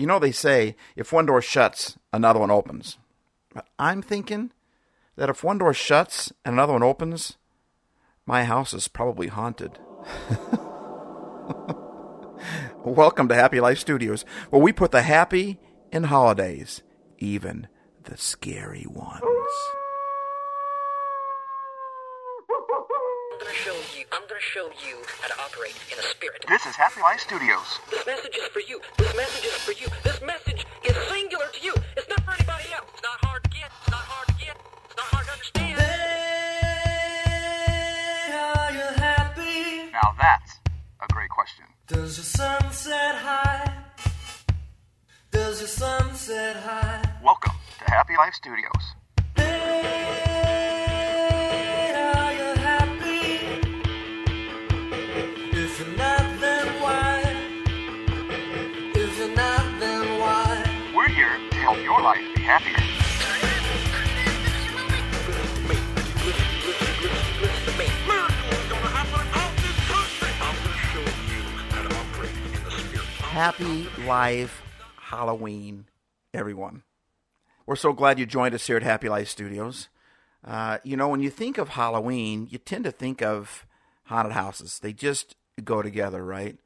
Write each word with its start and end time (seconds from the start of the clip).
You 0.00 0.06
know, 0.06 0.18
they 0.18 0.32
say 0.32 0.76
if 0.96 1.12
one 1.12 1.26
door 1.26 1.42
shuts, 1.42 1.98
another 2.10 2.40
one 2.40 2.50
opens. 2.50 2.96
But 3.52 3.66
I'm 3.78 4.00
thinking 4.00 4.50
that 5.16 5.28
if 5.28 5.44
one 5.44 5.58
door 5.58 5.74
shuts 5.74 6.32
and 6.42 6.54
another 6.54 6.72
one 6.72 6.82
opens, 6.82 7.36
my 8.24 8.44
house 8.44 8.72
is 8.72 8.88
probably 8.88 9.26
haunted. 9.26 9.78
Welcome 12.82 13.28
to 13.28 13.34
Happy 13.34 13.60
Life 13.60 13.78
Studios, 13.78 14.24
where 14.48 14.62
we 14.62 14.72
put 14.72 14.90
the 14.90 15.02
happy 15.02 15.58
in 15.92 16.04
holidays, 16.04 16.80
even 17.18 17.68
the 18.04 18.16
scary 18.16 18.86
ones. 18.88 19.20
I'm 22.48 23.38
gonna 23.38 23.52
show 23.52 23.74
you. 23.74 24.06
I'm 24.12 24.22
gonna 24.26 24.40
show 24.40 24.70
you 24.88 24.96
how 25.20 25.28
to 25.28 25.42
operate 25.42 25.76
in 25.92 25.98
a 25.98 26.02
spirit. 26.02 26.42
This 26.48 26.64
is 26.64 26.74
Happy 26.74 27.02
Life 27.02 27.20
Studios. 27.20 27.80
This 27.90 28.06
message 28.06 28.38
is 28.38 28.48
for 28.48 28.60
you. 28.60 28.80
Why? 60.18 60.92
We're 60.96 61.08
here 61.08 61.36
to 61.50 61.56
help 61.56 61.76
your 61.82 62.00
life 62.00 62.24
be 62.34 62.40
happier. 62.40 62.78
Happy 73.18 73.88
Life 74.06 74.62
Halloween, 74.96 75.86
everyone. 76.34 76.82
We're 77.70 77.76
so 77.76 77.92
glad 77.92 78.18
you 78.18 78.26
joined 78.26 78.52
us 78.52 78.66
here 78.66 78.78
at 78.78 78.82
Happy 78.82 79.08
Life 79.08 79.28
Studios. 79.28 79.90
Uh, 80.44 80.78
you 80.82 80.96
know, 80.96 81.06
when 81.06 81.20
you 81.20 81.30
think 81.30 81.56
of 81.56 81.68
Halloween, 81.68 82.48
you 82.50 82.58
tend 82.58 82.82
to 82.82 82.90
think 82.90 83.22
of 83.22 83.64
haunted 84.06 84.32
houses. 84.32 84.80
They 84.80 84.92
just 84.92 85.36
go 85.62 85.80
together, 85.80 86.24
right? 86.24 86.58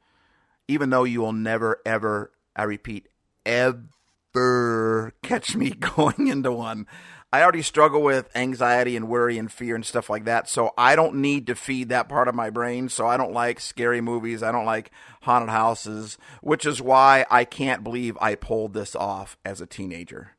Even 0.67 0.89
though 0.89 1.03
you 1.03 1.21
will 1.21 1.31
never, 1.31 1.79
ever, 1.85 2.31
I 2.55 2.63
repeat, 2.63 3.07
ever 3.45 5.13
catch 5.21 5.55
me 5.55 5.69
going 5.95 6.27
into 6.27 6.51
one. 6.51 6.87
I 7.31 7.43
already 7.43 7.61
struggle 7.61 8.01
with 8.01 8.35
anxiety 8.35 8.95
and 8.95 9.07
worry 9.07 9.37
and 9.37 9.51
fear 9.51 9.75
and 9.75 9.85
stuff 9.85 10.09
like 10.09 10.25
that, 10.25 10.49
so 10.49 10.73
I 10.75 10.95
don't 10.95 11.17
need 11.17 11.45
to 11.45 11.53
feed 11.53 11.89
that 11.89 12.09
part 12.09 12.27
of 12.27 12.33
my 12.33 12.49
brain. 12.49 12.89
So 12.89 13.05
I 13.05 13.15
don't 13.17 13.31
like 13.31 13.59
scary 13.59 14.01
movies. 14.01 14.41
I 14.41 14.51
don't 14.51 14.65
like 14.65 14.89
haunted 15.21 15.49
houses, 15.49 16.17
which 16.41 16.65
is 16.65 16.81
why 16.81 17.27
I 17.29 17.45
can't 17.45 17.83
believe 17.83 18.17
I 18.19 18.33
pulled 18.33 18.73
this 18.73 18.95
off 18.95 19.37
as 19.45 19.61
a 19.61 19.67
teenager. 19.67 20.31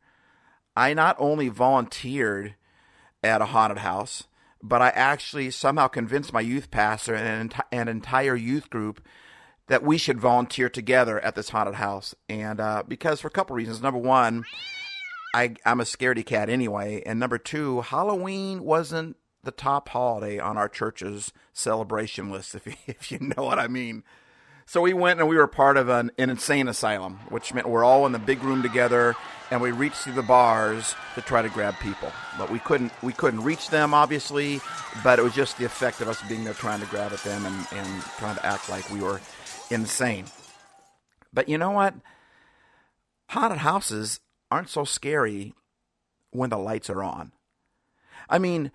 I 0.77 0.95
not 0.95 1.17
only 1.19 1.49
volunteered 1.49 2.55
at 3.23 3.41
a 3.41 3.47
haunted 3.47 3.79
house, 3.79 4.25
but 4.63 4.83
I 4.83 4.89
actually 4.91 5.51
somehow 5.51 5.89
convinced 5.89 6.33
my 6.33 6.41
youth 6.41 6.71
pastor 6.71 7.15
and 7.15 7.27
an, 7.27 7.49
enti- 7.49 7.65
an 7.73 7.89
entire 7.89 8.37
youth 8.37 8.69
group 8.69 9.01
that 9.69 9.83
we 9.83 9.99
should 9.99 10.21
volunteer 10.21 10.69
together 10.69 11.19
at 11.21 11.35
this 11.35 11.49
haunted 11.49 11.77
house. 11.77 12.15
And 12.29 12.61
uh, 12.61 12.83
because 12.87 13.21
for 13.21 13.29
a 13.29 13.33
couple 13.33 13.57
reasons. 13.57 13.83
Number 13.83 13.99
one, 13.99 14.45
I, 15.35 15.55
I'm 15.65 15.81
a 15.81 15.85
scaredy 15.85 16.25
cat 16.25 16.49
anyway. 16.49 17.03
And 17.05 17.19
number 17.19 17.39
two, 17.39 17.81
Halloween 17.81 18.63
wasn't 18.63 19.17
the 19.43 19.51
top 19.51 19.89
holiday 19.89 20.39
on 20.39 20.57
our 20.57 20.69
church's 20.69 21.33
celebration 21.53 22.31
list, 22.31 22.55
if 22.55 22.67
you, 22.67 22.75
if 22.87 23.11
you 23.11 23.19
know 23.21 23.43
what 23.43 23.59
I 23.59 23.69
mean. 23.69 24.05
So 24.69 24.81
we 24.81 24.95
went 24.95 25.21
and 25.21 25.29
we 25.29 25.37
were 25.37 25.47
part 25.47 25.77
of 25.77 25.89
an, 25.89 26.11
an 26.19 26.29
insane 26.29 26.67
asylum, 26.67 27.21
which 27.29 27.55
meant 27.55 27.69
we're 27.69 27.85
all 27.85 28.05
in 28.05 28.11
the 28.11 28.19
big 28.19 28.43
room 28.43 28.63
together, 28.63 29.15
and 29.53 29.61
we 29.61 29.71
reached 29.71 29.99
through 29.99 30.15
the 30.15 30.23
bars 30.23 30.97
to 31.15 31.23
try 31.23 31.41
to 31.41 31.49
grab 31.49 31.77
people, 31.81 32.11
but 32.37 32.51
we 32.51 32.59
couldn't. 32.59 32.91
We 33.01 33.13
couldn't 33.13 33.45
reach 33.45 33.71
them, 33.71 33.95
obviously, 33.95 34.61
but 35.05 35.21
it 35.21 35.23
was 35.23 35.35
just 35.35 35.57
the 35.59 35.65
effect 35.65 36.01
of 36.01 36.09
us 36.09 36.21
being 36.29 36.43
there 36.43 36.53
trying 36.53 36.81
to 36.81 36.87
grab 36.87 37.13
at 37.13 37.21
them 37.21 37.47
and, 37.47 37.67
and 37.73 38.03
trying 38.19 38.35
to 38.35 38.45
act 38.45 38.69
like 38.69 38.91
we 38.91 39.01
were 39.01 39.21
insane. 39.71 40.25
But 41.33 41.49
you 41.49 41.59
know 41.59 41.71
what? 41.71 41.95
Haunted 43.29 43.59
houses 43.59 44.19
aren't 44.51 44.69
so 44.69 44.85
scary 44.85 45.55
when 46.33 46.51
the 46.51 46.59
lights 46.59 46.91
are 46.91 47.05
on. 47.05 47.31
I 48.29 48.39
mean, 48.39 48.73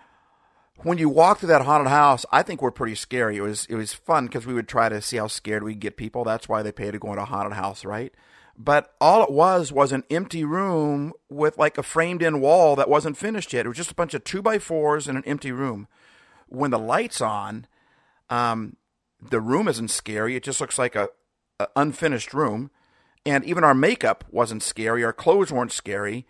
when 0.77 0.97
you 0.97 1.09
walk 1.09 1.39
through 1.39 1.49
that 1.49 1.65
haunted 1.65 1.89
house, 1.89 2.25
I 2.31 2.43
think 2.43 2.61
we're 2.61 2.71
pretty 2.71 2.95
scary. 2.95 3.37
It 3.37 3.41
was 3.41 3.65
it 3.67 3.75
was 3.75 3.93
fun 3.93 4.25
because 4.25 4.45
we 4.45 4.53
would 4.53 4.67
try 4.67 4.89
to 4.89 5.01
see 5.01 5.17
how 5.17 5.27
scared 5.27 5.63
we 5.63 5.75
get 5.75 5.97
people. 5.97 6.23
That's 6.23 6.49
why 6.49 6.63
they 6.63 6.71
pay 6.71 6.91
to 6.91 6.99
go 6.99 7.09
into 7.09 7.23
a 7.23 7.25
haunted 7.25 7.53
house, 7.53 7.85
right? 7.85 8.13
But 8.57 8.93
all 8.99 9.23
it 9.23 9.31
was 9.31 9.71
was 9.71 9.91
an 9.91 10.03
empty 10.09 10.43
room 10.43 11.13
with 11.29 11.57
like 11.57 11.77
a 11.77 11.83
framed 11.83 12.21
in 12.21 12.41
wall 12.41 12.75
that 12.75 12.89
wasn't 12.89 13.17
finished 13.17 13.53
yet. 13.53 13.65
It 13.65 13.69
was 13.69 13.77
just 13.77 13.91
a 13.91 13.95
bunch 13.95 14.13
of 14.13 14.23
two 14.23 14.41
by 14.41 14.59
fours 14.59 15.07
in 15.07 15.15
an 15.15 15.23
empty 15.25 15.51
room. 15.51 15.87
When 16.47 16.71
the 16.71 16.79
lights 16.79 17.21
on, 17.21 17.65
um, 18.29 18.75
the 19.21 19.39
room 19.39 19.67
isn't 19.67 19.89
scary. 19.89 20.35
It 20.35 20.43
just 20.43 20.59
looks 20.59 20.77
like 20.77 20.95
a, 20.95 21.09
a 21.59 21.67
unfinished 21.75 22.33
room. 22.33 22.71
And 23.25 23.43
even 23.45 23.63
our 23.63 23.75
makeup 23.75 24.25
wasn't 24.31 24.63
scary. 24.63 25.03
Our 25.03 25.13
clothes 25.13 25.51
weren't 25.51 25.71
scary. 25.71 26.25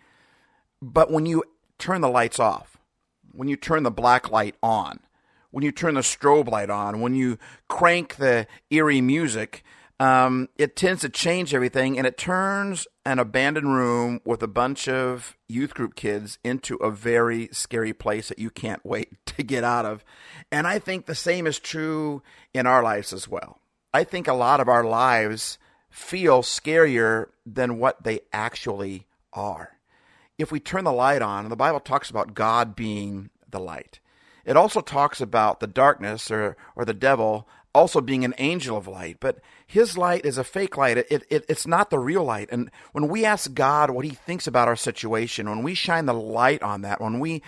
But 0.80 1.10
when 1.10 1.26
you 1.26 1.42
turn 1.78 2.02
the 2.02 2.08
lights 2.08 2.38
off, 2.38 2.71
when 3.32 3.48
you 3.48 3.56
turn 3.56 3.82
the 3.82 3.90
black 3.90 4.30
light 4.30 4.56
on, 4.62 5.00
when 5.50 5.64
you 5.64 5.72
turn 5.72 5.94
the 5.94 6.00
strobe 6.00 6.48
light 6.48 6.70
on, 6.70 7.00
when 7.00 7.14
you 7.14 7.38
crank 7.68 8.16
the 8.16 8.46
eerie 8.70 9.00
music, 9.00 9.62
um, 10.00 10.48
it 10.56 10.74
tends 10.74 11.02
to 11.02 11.08
change 11.08 11.54
everything 11.54 11.96
and 11.96 12.06
it 12.06 12.16
turns 12.16 12.88
an 13.06 13.18
abandoned 13.18 13.72
room 13.72 14.20
with 14.24 14.42
a 14.42 14.48
bunch 14.48 14.88
of 14.88 15.36
youth 15.48 15.74
group 15.74 15.94
kids 15.94 16.38
into 16.42 16.74
a 16.76 16.90
very 16.90 17.48
scary 17.52 17.92
place 17.92 18.28
that 18.28 18.38
you 18.38 18.50
can't 18.50 18.84
wait 18.84 19.10
to 19.26 19.42
get 19.42 19.62
out 19.62 19.86
of. 19.86 20.04
And 20.50 20.66
I 20.66 20.78
think 20.78 21.06
the 21.06 21.14
same 21.14 21.46
is 21.46 21.60
true 21.60 22.22
in 22.52 22.66
our 22.66 22.82
lives 22.82 23.12
as 23.12 23.28
well. 23.28 23.60
I 23.94 24.04
think 24.04 24.26
a 24.26 24.34
lot 24.34 24.60
of 24.60 24.68
our 24.68 24.82
lives 24.82 25.58
feel 25.90 26.42
scarier 26.42 27.26
than 27.44 27.78
what 27.78 28.02
they 28.02 28.20
actually 28.32 29.06
are. 29.32 29.78
If 30.38 30.50
we 30.50 30.60
turn 30.60 30.84
the 30.84 30.92
light 30.92 31.22
on, 31.22 31.48
the 31.48 31.56
Bible 31.56 31.80
talks 31.80 32.10
about 32.10 32.34
God 32.34 32.74
being 32.74 33.30
the 33.48 33.60
light. 33.60 34.00
It 34.44 34.56
also 34.56 34.80
talks 34.80 35.20
about 35.20 35.60
the 35.60 35.66
darkness 35.66 36.30
or, 36.30 36.56
or 36.74 36.84
the 36.84 36.94
devil 36.94 37.48
also 37.74 38.00
being 38.00 38.24
an 38.24 38.34
angel 38.38 38.76
of 38.76 38.86
light, 38.86 39.16
but 39.20 39.38
his 39.66 39.96
light 39.96 40.26
is 40.26 40.36
a 40.36 40.44
fake 40.44 40.76
light. 40.76 40.98
It, 40.98 41.24
it, 41.30 41.44
it's 41.48 41.66
not 41.66 41.88
the 41.88 41.98
real 41.98 42.22
light. 42.22 42.48
And 42.52 42.70
when 42.92 43.08
we 43.08 43.24
ask 43.24 43.54
God 43.54 43.90
what 43.90 44.04
he 44.04 44.10
thinks 44.10 44.46
about 44.46 44.68
our 44.68 44.76
situation, 44.76 45.48
when 45.48 45.62
we 45.62 45.74
shine 45.74 46.04
the 46.04 46.12
light 46.12 46.62
on 46.62 46.82
that, 46.82 47.00
when 47.00 47.18
we 47.18 47.42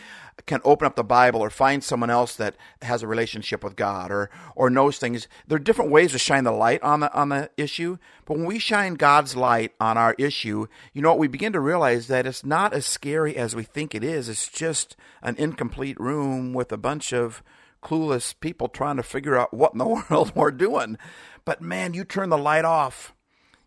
can 0.46 0.60
open 0.64 0.86
up 0.86 0.96
the 0.96 1.04
Bible 1.04 1.40
or 1.40 1.50
find 1.50 1.84
someone 1.84 2.10
else 2.10 2.36
that 2.36 2.56
has 2.82 3.02
a 3.02 3.06
relationship 3.06 3.62
with 3.62 3.76
God 3.76 4.10
or, 4.10 4.30
or 4.56 4.70
knows 4.70 4.98
things, 4.98 5.28
there 5.46 5.56
are 5.56 5.60
different 5.60 5.90
ways 5.90 6.12
to 6.12 6.18
shine 6.18 6.44
the 6.44 6.52
light 6.52 6.82
on 6.82 7.00
the, 7.00 7.12
on 7.12 7.28
the 7.28 7.50
issue. 7.58 7.98
But 8.24 8.38
when 8.38 8.46
we 8.46 8.58
shine 8.58 8.94
God's 8.94 9.36
light 9.36 9.74
on 9.78 9.98
our 9.98 10.14
issue, 10.16 10.66
you 10.94 11.02
know 11.02 11.10
what? 11.10 11.18
We 11.18 11.28
begin 11.28 11.52
to 11.52 11.60
realize 11.60 12.08
that 12.08 12.26
it's 12.26 12.44
not 12.44 12.72
as 12.72 12.86
scary 12.86 13.36
as 13.36 13.54
we 13.54 13.62
think 13.62 13.94
it 13.94 14.02
is. 14.02 14.30
It's 14.30 14.48
just 14.48 14.96
an 15.22 15.36
incomplete 15.36 16.00
room 16.00 16.54
with 16.54 16.72
a 16.72 16.78
bunch 16.78 17.12
of 17.12 17.42
clueless 17.84 18.34
people 18.40 18.68
trying 18.68 18.96
to 18.96 19.02
figure 19.02 19.36
out 19.36 19.54
what 19.54 19.72
in 19.72 19.78
the 19.78 19.86
world 20.10 20.32
we're 20.34 20.50
doing. 20.50 20.98
But 21.44 21.60
man, 21.60 21.94
you 21.94 22.04
turn 22.04 22.30
the 22.30 22.38
light 22.38 22.64
off. 22.64 23.14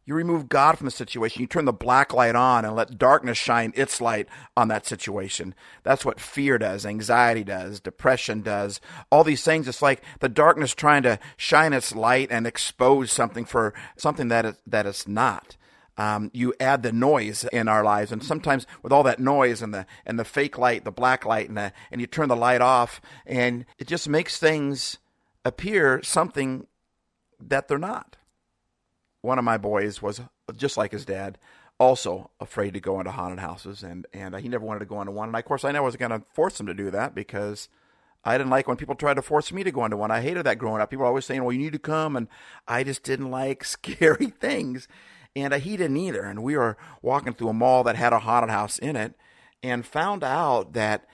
You 0.07 0.15
remove 0.15 0.47
God 0.47 0.77
from 0.77 0.85
the 0.85 0.91
situation. 0.91 1.41
You 1.41 1.47
turn 1.47 1.65
the 1.65 1.73
black 1.73 2.13
light 2.13 2.33
on 2.33 2.63
and 2.63 2.73
let 2.73 2.97
darkness 2.97 3.37
shine 3.37 3.73
its 3.75 3.99
light 3.99 4.29
on 4.55 4.69
that 4.69 4.85
situation. 4.85 5.53
That's 5.83 6.05
what 6.05 6.21
fear 6.21 6.57
does, 6.57 6.85
anxiety 6.85 7.43
does, 7.43 7.81
depression 7.81 8.41
does. 8.41 8.79
All 9.11 9.25
these 9.25 9.43
things. 9.43 9.67
It's 9.67 9.81
like 9.81 10.01
the 10.21 10.29
darkness 10.29 10.73
trying 10.73 11.03
to 11.03 11.19
shine 11.35 11.73
its 11.73 11.93
light 11.93 12.29
and 12.31 12.47
expose 12.47 13.11
something 13.11 13.43
for 13.43 13.73
something 13.97 14.29
that 14.29 14.45
is, 14.45 14.55
that 14.65 14.85
it's 14.85 15.09
not. 15.09 15.57
Um, 15.97 16.29
you 16.33 16.53
add 16.59 16.83
the 16.83 16.91
noise 16.91 17.43
in 17.51 17.67
our 17.67 17.83
lives, 17.83 18.11
and 18.11 18.23
sometimes 18.23 18.67
with 18.83 18.91
all 18.91 19.03
that 19.03 19.19
noise 19.19 19.61
and 19.61 19.73
the 19.73 19.85
and 20.05 20.19
the 20.19 20.25
fake 20.25 20.57
light, 20.57 20.83
the 20.83 20.91
black 20.91 21.25
light, 21.25 21.47
and 21.47 21.57
the, 21.57 21.73
and 21.91 21.99
you 21.99 22.07
turn 22.07 22.29
the 22.29 22.35
light 22.35 22.61
off, 22.61 23.01
and 23.25 23.65
it 23.79 23.87
just 23.87 24.07
makes 24.07 24.37
things 24.37 24.99
appear 25.43 26.01
something 26.03 26.67
that 27.39 27.67
they're 27.67 27.77
not. 27.77 28.17
One 29.21 29.39
of 29.39 29.45
my 29.45 29.57
boys 29.57 30.01
was 30.01 30.21
just 30.55 30.77
like 30.77 30.91
his 30.91 31.05
dad, 31.05 31.37
also 31.79 32.31
afraid 32.39 32.73
to 32.73 32.79
go 32.79 32.99
into 32.99 33.11
haunted 33.11 33.39
houses, 33.39 33.83
and 33.83 34.05
and 34.13 34.35
he 34.35 34.49
never 34.49 34.65
wanted 34.65 34.79
to 34.79 34.85
go 34.85 35.01
into 35.01 35.11
one. 35.11 35.29
And 35.29 35.35
of 35.35 35.45
course, 35.45 35.65
I 35.65 35.71
never 35.71 35.85
was 35.85 35.95
going 35.95 36.11
to 36.11 36.23
force 36.33 36.59
him 36.59 36.67
to 36.67 36.73
do 36.73 36.91
that 36.91 37.15
because 37.15 37.69
I 38.23 38.37
didn't 38.37 38.49
like 38.49 38.67
when 38.67 38.77
people 38.77 38.95
tried 38.95 39.15
to 39.15 39.21
force 39.21 39.51
me 39.51 39.63
to 39.63 39.71
go 39.71 39.85
into 39.85 39.97
one. 39.97 40.11
I 40.11 40.21
hated 40.21 40.45
that 40.45 40.57
growing 40.57 40.81
up. 40.81 40.89
People 40.89 41.03
were 41.03 41.07
always 41.07 41.25
saying, 41.25 41.43
"Well, 41.43 41.53
you 41.53 41.59
need 41.59 41.73
to 41.73 41.79
come," 41.79 42.15
and 42.15 42.27
I 42.67 42.83
just 42.83 43.03
didn't 43.03 43.31
like 43.31 43.63
scary 43.63 44.27
things. 44.27 44.87
And 45.37 45.53
uh, 45.53 45.59
he 45.59 45.77
didn't 45.77 45.97
either. 45.97 46.23
And 46.23 46.41
we 46.41 46.57
were 46.57 46.77
walking 47.01 47.33
through 47.33 47.49
a 47.49 47.53
mall 47.53 47.83
that 47.83 47.95
had 47.95 48.11
a 48.11 48.19
haunted 48.19 48.49
house 48.49 48.79
in 48.79 48.95
it 48.95 49.13
and 49.61 49.85
found 49.85 50.23
out 50.23 50.73
that 50.73 51.05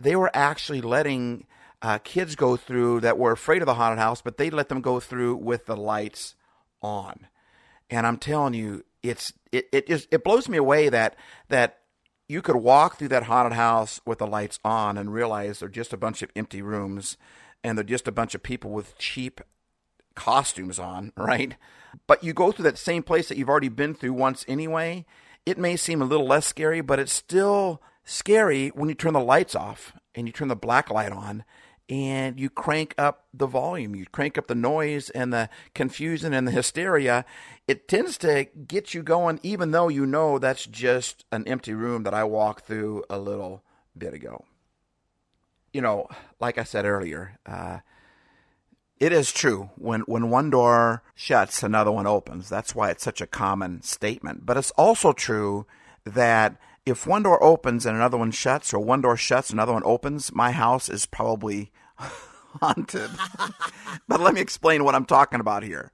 they 0.00 0.16
were 0.16 0.30
actually 0.34 0.80
letting 0.80 1.46
uh, 1.80 1.98
kids 1.98 2.34
go 2.34 2.56
through 2.56 3.00
that 3.00 3.18
were 3.18 3.30
afraid 3.30 3.62
of 3.62 3.66
the 3.66 3.74
haunted 3.74 4.00
house, 4.00 4.20
but 4.20 4.36
they 4.36 4.50
let 4.50 4.68
them 4.68 4.80
go 4.80 4.98
through 4.98 5.36
with 5.36 5.66
the 5.66 5.76
lights 5.76 6.34
on. 6.82 7.28
And 7.88 8.04
I'm 8.04 8.16
telling 8.16 8.54
you, 8.54 8.84
it's 9.02 9.32
it 9.52 9.68
it 9.72 9.88
is 9.88 10.08
it 10.10 10.24
blows 10.24 10.48
me 10.48 10.58
away 10.58 10.88
that 10.88 11.14
that 11.48 11.78
you 12.28 12.42
could 12.42 12.56
walk 12.56 12.98
through 12.98 13.08
that 13.08 13.22
haunted 13.22 13.52
house 13.52 14.00
with 14.04 14.18
the 14.18 14.26
lights 14.26 14.58
on 14.64 14.98
and 14.98 15.12
realize 15.12 15.60
they're 15.60 15.68
just 15.68 15.92
a 15.92 15.96
bunch 15.96 16.20
of 16.20 16.30
empty 16.34 16.60
rooms 16.60 17.16
and 17.62 17.78
they're 17.78 17.84
just 17.84 18.08
a 18.08 18.12
bunch 18.12 18.34
of 18.34 18.42
people 18.42 18.72
with 18.72 18.98
cheap 18.98 19.40
costumes 20.18 20.78
on, 20.78 21.12
right? 21.16 21.54
But 22.06 22.22
you 22.24 22.34
go 22.34 22.52
through 22.52 22.64
that 22.64 22.76
same 22.76 23.02
place 23.02 23.28
that 23.28 23.38
you've 23.38 23.48
already 23.48 23.68
been 23.68 23.94
through 23.94 24.12
once 24.12 24.44
anyway. 24.48 25.06
It 25.46 25.56
may 25.56 25.76
seem 25.76 26.02
a 26.02 26.06
little 26.06 26.26
less 26.26 26.46
scary, 26.46 26.80
but 26.80 26.98
it's 26.98 27.12
still 27.12 27.80
scary 28.04 28.68
when 28.68 28.88
you 28.88 28.94
turn 28.94 29.14
the 29.14 29.20
lights 29.20 29.54
off 29.54 29.92
and 30.14 30.26
you 30.26 30.32
turn 30.32 30.48
the 30.48 30.56
black 30.56 30.90
light 30.90 31.12
on 31.12 31.44
and 31.88 32.38
you 32.38 32.50
crank 32.50 32.94
up 32.98 33.26
the 33.32 33.46
volume, 33.46 33.94
you 33.94 34.04
crank 34.12 34.36
up 34.36 34.46
the 34.46 34.54
noise 34.54 35.08
and 35.10 35.32
the 35.32 35.48
confusion 35.74 36.34
and 36.34 36.46
the 36.46 36.52
hysteria, 36.52 37.24
it 37.66 37.88
tends 37.88 38.18
to 38.18 38.46
get 38.66 38.92
you 38.92 39.02
going, 39.02 39.40
even 39.42 39.70
though 39.70 39.88
you 39.88 40.04
know 40.04 40.38
that's 40.38 40.66
just 40.66 41.24
an 41.32 41.46
empty 41.46 41.72
room 41.72 42.02
that 42.02 42.12
I 42.12 42.24
walked 42.24 42.66
through 42.66 43.04
a 43.08 43.18
little 43.18 43.62
bit 43.96 44.12
ago. 44.12 44.44
You 45.72 45.80
know, 45.80 46.08
like 46.40 46.58
I 46.58 46.64
said 46.64 46.84
earlier, 46.84 47.38
uh, 47.46 47.78
it 49.00 49.12
is 49.12 49.32
true. 49.32 49.70
When 49.76 50.00
when 50.02 50.30
one 50.30 50.50
door 50.50 51.02
shuts, 51.14 51.62
another 51.62 51.92
one 51.92 52.06
opens. 52.06 52.48
That's 52.48 52.74
why 52.74 52.90
it's 52.90 53.04
such 53.04 53.20
a 53.20 53.26
common 53.26 53.82
statement. 53.82 54.44
But 54.44 54.56
it's 54.56 54.72
also 54.72 55.12
true 55.12 55.66
that 56.04 56.56
if 56.84 57.06
one 57.06 57.22
door 57.22 57.42
opens 57.42 57.86
and 57.86 57.96
another 57.96 58.16
one 58.16 58.30
shuts, 58.30 58.72
or 58.72 58.80
one 58.80 59.02
door 59.02 59.16
shuts, 59.16 59.50
and 59.50 59.58
another 59.58 59.74
one 59.74 59.84
opens, 59.84 60.32
my 60.32 60.52
house 60.52 60.88
is 60.88 61.06
probably 61.06 61.70
haunted. 61.98 63.10
but 64.08 64.20
let 64.20 64.34
me 64.34 64.40
explain 64.40 64.84
what 64.84 64.94
I'm 64.94 65.04
talking 65.04 65.40
about 65.40 65.62
here. 65.62 65.92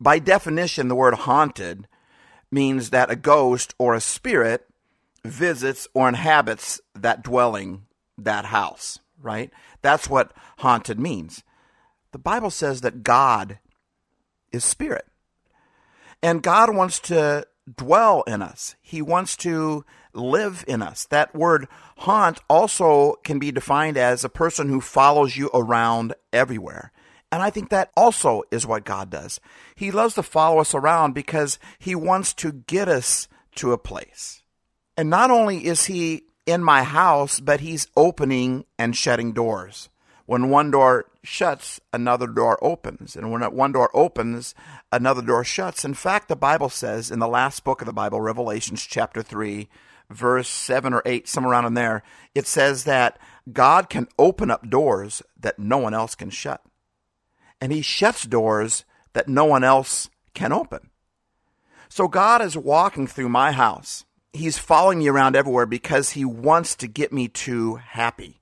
By 0.00 0.18
definition, 0.18 0.88
the 0.88 0.94
word 0.94 1.14
haunted 1.14 1.88
means 2.50 2.90
that 2.90 3.10
a 3.10 3.16
ghost 3.16 3.74
or 3.78 3.94
a 3.94 4.00
spirit 4.00 4.68
visits 5.24 5.88
or 5.94 6.08
inhabits 6.08 6.80
that 6.94 7.22
dwelling, 7.22 7.82
that 8.16 8.46
house, 8.46 8.98
right? 9.20 9.50
That's 9.82 10.08
what 10.08 10.32
haunted 10.58 11.00
means. 11.00 11.42
The 12.16 12.22
Bible 12.22 12.48
says 12.48 12.80
that 12.80 13.02
God 13.02 13.58
is 14.50 14.64
spirit. 14.64 15.04
And 16.22 16.42
God 16.42 16.74
wants 16.74 16.98
to 17.00 17.46
dwell 17.76 18.22
in 18.22 18.40
us. 18.40 18.74
He 18.80 19.02
wants 19.02 19.36
to 19.36 19.84
live 20.14 20.64
in 20.66 20.80
us. 20.80 21.04
That 21.10 21.34
word 21.34 21.68
haunt 21.98 22.38
also 22.48 23.16
can 23.22 23.38
be 23.38 23.52
defined 23.52 23.98
as 23.98 24.24
a 24.24 24.30
person 24.30 24.70
who 24.70 24.80
follows 24.80 25.36
you 25.36 25.50
around 25.52 26.14
everywhere. 26.32 26.90
And 27.30 27.42
I 27.42 27.50
think 27.50 27.68
that 27.68 27.90
also 27.94 28.44
is 28.50 28.66
what 28.66 28.86
God 28.86 29.10
does. 29.10 29.38
He 29.74 29.90
loves 29.90 30.14
to 30.14 30.22
follow 30.22 30.58
us 30.60 30.74
around 30.74 31.12
because 31.12 31.58
he 31.78 31.94
wants 31.94 32.32
to 32.36 32.50
get 32.50 32.88
us 32.88 33.28
to 33.56 33.72
a 33.72 33.78
place. 33.78 34.40
And 34.96 35.10
not 35.10 35.30
only 35.30 35.66
is 35.66 35.84
he 35.84 36.22
in 36.46 36.64
my 36.64 36.82
house, 36.82 37.40
but 37.40 37.60
he's 37.60 37.88
opening 37.94 38.64
and 38.78 38.96
shutting 38.96 39.32
doors. 39.32 39.90
When 40.26 40.50
one 40.50 40.72
door 40.72 41.06
shuts, 41.22 41.80
another 41.92 42.26
door 42.26 42.58
opens. 42.62 43.16
And 43.16 43.30
when 43.30 43.42
one 43.54 43.72
door 43.72 43.90
opens, 43.94 44.54
another 44.90 45.22
door 45.22 45.44
shuts. 45.44 45.84
In 45.84 45.94
fact, 45.94 46.28
the 46.28 46.36
Bible 46.36 46.68
says 46.68 47.10
in 47.10 47.20
the 47.20 47.28
last 47.28 47.62
book 47.64 47.80
of 47.80 47.86
the 47.86 47.92
Bible, 47.92 48.20
Revelations 48.20 48.84
chapter 48.84 49.22
3, 49.22 49.68
verse 50.10 50.48
7 50.48 50.92
or 50.92 51.02
8, 51.06 51.28
somewhere 51.28 51.52
around 51.52 51.66
in 51.66 51.74
there, 51.74 52.02
it 52.34 52.46
says 52.46 52.84
that 52.84 53.18
God 53.52 53.88
can 53.88 54.08
open 54.18 54.50
up 54.50 54.68
doors 54.68 55.22
that 55.38 55.60
no 55.60 55.78
one 55.78 55.94
else 55.94 56.16
can 56.16 56.30
shut. 56.30 56.60
And 57.60 57.72
he 57.72 57.80
shuts 57.80 58.24
doors 58.24 58.84
that 59.12 59.28
no 59.28 59.44
one 59.44 59.62
else 59.62 60.10
can 60.34 60.52
open. 60.52 60.90
So 61.88 62.08
God 62.08 62.42
is 62.42 62.56
walking 62.56 63.06
through 63.06 63.28
my 63.28 63.52
house. 63.52 64.04
He's 64.32 64.58
following 64.58 64.98
me 64.98 65.08
around 65.08 65.36
everywhere 65.36 65.66
because 65.66 66.10
he 66.10 66.24
wants 66.24 66.74
to 66.76 66.88
get 66.88 67.12
me 67.12 67.28
to 67.28 67.76
happy. 67.76 68.40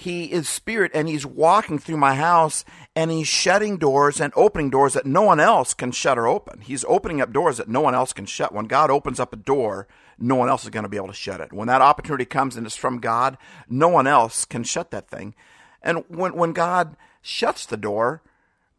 He 0.00 0.32
is 0.32 0.48
spirit 0.48 0.92
and 0.94 1.06
he's 1.06 1.26
walking 1.26 1.78
through 1.78 1.98
my 1.98 2.14
house 2.14 2.64
and 2.96 3.10
he's 3.10 3.28
shutting 3.28 3.76
doors 3.76 4.18
and 4.18 4.32
opening 4.34 4.70
doors 4.70 4.94
that 4.94 5.04
no 5.04 5.20
one 5.20 5.40
else 5.40 5.74
can 5.74 5.92
shut 5.92 6.16
or 6.16 6.26
open. 6.26 6.62
He's 6.62 6.86
opening 6.88 7.20
up 7.20 7.34
doors 7.34 7.58
that 7.58 7.68
no 7.68 7.82
one 7.82 7.94
else 7.94 8.14
can 8.14 8.24
shut. 8.24 8.54
When 8.54 8.64
God 8.64 8.90
opens 8.90 9.20
up 9.20 9.34
a 9.34 9.36
door, 9.36 9.86
no 10.18 10.36
one 10.36 10.48
else 10.48 10.64
is 10.64 10.70
going 10.70 10.84
to 10.84 10.88
be 10.88 10.96
able 10.96 11.08
to 11.08 11.12
shut 11.12 11.42
it. 11.42 11.52
When 11.52 11.68
that 11.68 11.82
opportunity 11.82 12.24
comes 12.24 12.56
and 12.56 12.64
it's 12.64 12.76
from 12.76 13.00
God, 13.00 13.36
no 13.68 13.88
one 13.88 14.06
else 14.06 14.46
can 14.46 14.64
shut 14.64 14.90
that 14.90 15.10
thing. 15.10 15.34
And 15.82 16.02
when, 16.08 16.34
when 16.34 16.54
God 16.54 16.96
shuts 17.20 17.66
the 17.66 17.76
door, 17.76 18.22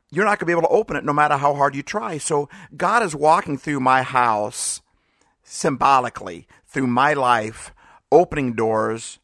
you're 0.10 0.26
not 0.26 0.40
going 0.40 0.40
to 0.40 0.46
be 0.48 0.54
able 0.54 0.64
to 0.64 0.76
open 0.76 0.96
it 0.96 1.06
no 1.06 1.14
matter 1.14 1.38
how 1.38 1.54
hard 1.54 1.76
you 1.76 1.84
try. 1.84 2.18
So 2.18 2.50
God 2.76 3.04
is 3.04 3.16
walking 3.16 3.60
through 3.60 3.80
my 3.80 4.02
house 4.02 4.82
symbolically, 5.44 6.48
through 6.66 6.88
my 6.88 7.14
life, 7.14 7.76
opening 8.12 8.54
doors 8.54 9.20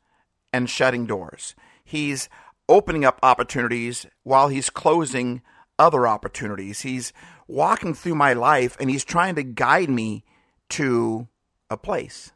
and 0.54 0.70
shutting 0.70 1.08
doors. 1.08 1.56
He's 1.88 2.28
opening 2.68 3.06
up 3.06 3.18
opportunities 3.24 4.06
while 4.24 4.50
he's 4.50 4.70
closing 4.70 5.42
other 5.80 6.06
opportunities. 6.06 6.82
He's 6.82 7.14
walking 7.48 7.94
through 7.94 8.16
my 8.16 8.34
life 8.34 8.76
and 8.78 8.90
he's 8.90 9.06
trying 9.06 9.36
to 9.36 9.44
guide 9.44 9.90
me 9.90 10.26
to 10.72 11.30
a 11.70 11.78
place. 11.78 12.34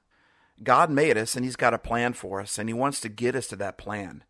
God 0.64 0.90
made 0.90 1.18
us 1.18 1.36
and 1.36 1.44
He's 1.44 1.56
got 1.56 1.74
a 1.74 1.80
plan 1.80 2.14
for 2.14 2.40
us, 2.40 2.58
and 2.58 2.70
He 2.70 2.74
wants 2.74 3.02
to 3.02 3.10
get 3.10 3.36
us 3.36 3.48
to 3.48 3.56
that 3.58 3.78
plan. 3.78 4.24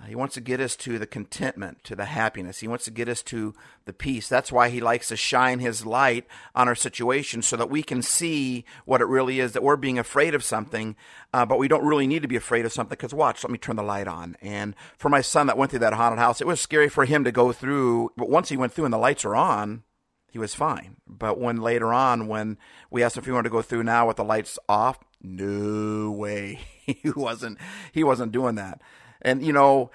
Uh, 0.00 0.06
he 0.06 0.14
wants 0.14 0.34
to 0.34 0.40
get 0.40 0.60
us 0.60 0.76
to 0.76 0.98
the 0.98 1.06
contentment, 1.06 1.84
to 1.84 1.94
the 1.94 2.06
happiness. 2.06 2.60
He 2.60 2.68
wants 2.68 2.84
to 2.86 2.90
get 2.90 3.08
us 3.08 3.22
to 3.24 3.54
the 3.84 3.92
peace. 3.92 4.28
That's 4.28 4.50
why 4.50 4.68
He 4.68 4.80
likes 4.80 5.08
to 5.08 5.16
shine 5.16 5.58
His 5.58 5.84
light 5.84 6.26
on 6.54 6.68
our 6.68 6.74
situation 6.74 7.42
so 7.42 7.56
that 7.56 7.70
we 7.70 7.82
can 7.82 8.02
see 8.02 8.64
what 8.84 9.00
it 9.00 9.06
really 9.06 9.40
is 9.40 9.52
that 9.52 9.62
we're 9.62 9.76
being 9.76 9.98
afraid 9.98 10.34
of 10.34 10.44
something, 10.44 10.96
uh, 11.34 11.44
but 11.44 11.58
we 11.58 11.68
don't 11.68 11.84
really 11.84 12.06
need 12.06 12.22
to 12.22 12.28
be 12.28 12.36
afraid 12.36 12.64
of 12.64 12.72
something 12.72 12.96
because 12.96 13.12
watch, 13.12 13.44
let 13.44 13.50
me 13.50 13.58
turn 13.58 13.76
the 13.76 13.82
light 13.82 14.08
on. 14.08 14.36
And 14.40 14.74
for 14.96 15.08
my 15.08 15.20
son 15.20 15.46
that 15.48 15.58
went 15.58 15.70
through 15.70 15.80
that 15.80 15.92
haunted 15.92 16.18
house, 16.18 16.40
it 16.40 16.46
was 16.46 16.60
scary 16.60 16.88
for 16.88 17.04
him 17.04 17.24
to 17.24 17.32
go 17.32 17.52
through, 17.52 18.12
but 18.16 18.30
once 18.30 18.48
he 18.48 18.56
went 18.56 18.72
through 18.72 18.86
and 18.86 18.94
the 18.94 18.98
lights 18.98 19.24
are 19.24 19.36
on, 19.36 19.82
he 20.30 20.38
was 20.38 20.54
fine. 20.54 20.96
But 21.06 21.38
when 21.38 21.56
later 21.56 21.92
on, 21.92 22.28
when 22.28 22.56
we 22.90 23.02
asked 23.02 23.16
him 23.16 23.22
if 23.22 23.26
he 23.26 23.32
wanted 23.32 23.48
to 23.48 23.50
go 23.50 23.62
through 23.62 23.82
now 23.82 24.06
with 24.06 24.16
the 24.16 24.24
lights 24.24 24.58
off, 24.68 24.98
no 25.20 26.10
way. 26.10 26.60
he 26.86 27.10
wasn't. 27.10 27.58
He 27.92 28.04
wasn't 28.04 28.32
doing 28.32 28.54
that. 28.54 28.80
And 29.22 29.42
you 29.42 29.52
know, 29.52 29.90